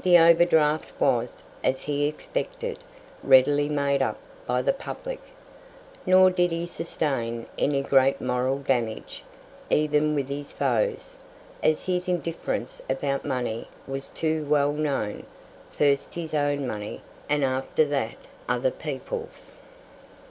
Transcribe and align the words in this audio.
The 0.00 0.16
overdraft 0.16 0.90
was, 0.98 1.30
as 1.62 1.82
he 1.82 2.08
expected, 2.08 2.78
readily 3.22 3.68
made 3.68 4.00
up 4.00 4.16
by 4.46 4.62
the 4.62 4.72
public. 4.72 5.20
Nor 6.06 6.30
did 6.30 6.50
he 6.50 6.64
sustain 6.66 7.44
any 7.58 7.82
great 7.82 8.22
moral 8.22 8.56
damage, 8.56 9.22
even 9.68 10.14
with 10.14 10.30
his 10.30 10.50
foes, 10.52 11.16
as 11.62 11.84
his 11.84 12.08
indifference 12.08 12.80
about 12.88 13.26
money 13.26 13.68
was 13.86 14.08
too 14.08 14.46
well 14.46 14.72
known 14.72 15.26
first 15.70 16.14
his 16.14 16.32
own 16.32 16.66
money, 16.66 17.02
and 17.28 17.44
after 17.44 17.84
that 17.84 18.16
other 18.48 18.70
people's. 18.70 19.52